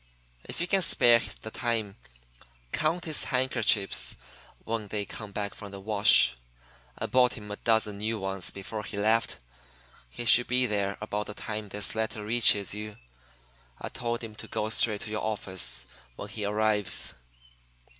[0.45, 1.95] "'If you can spare the time,
[2.71, 4.15] count his handkerchiefs
[4.63, 6.35] when they come back from the wash.
[6.97, 9.37] I bought him a dozen new ones before he left.
[10.09, 12.97] He should be there about the time this letter reaches you.
[13.79, 17.13] I told him to go straight to your office when he arrives.'"